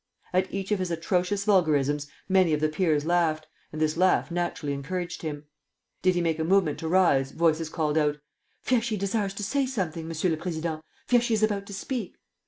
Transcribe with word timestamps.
At 0.33 0.51
each 0.51 0.71
of 0.71 0.79
his 0.79 0.89
atrocious 0.89 1.45
vulgarisms 1.45 2.07
many 2.27 2.53
of 2.53 2.59
the 2.59 2.69
Peers 2.69 3.05
laughed, 3.05 3.45
and 3.71 3.79
this 3.79 3.95
laugh 3.95 4.31
naturally 4.31 4.73
encouraged 4.73 5.21
him. 5.21 5.45
Did 6.01 6.15
he 6.15 6.21
make 6.21 6.39
a 6.39 6.43
movement 6.43 6.79
to 6.79 6.87
rise, 6.87 7.29
voices 7.29 7.69
called 7.69 7.99
out: 7.99 8.17
'Fieschi 8.63 8.97
desires 8.97 9.35
to 9.35 9.43
say 9.43 9.67
something, 9.67 10.07
Monsieur 10.07 10.31
le 10.31 10.37
Président! 10.37 10.81
Fieschi 11.05 11.35
is 11.35 11.43
about 11.43 11.67
to 11.67 11.73
speak!' 11.75 12.15